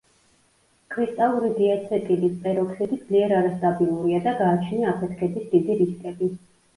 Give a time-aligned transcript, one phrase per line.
[0.93, 6.31] კრისტალური დიაცეტილის პეროქსიდი ძლიერ არასტაბილურია და გააჩნია აფეთქების დიდი რისკები.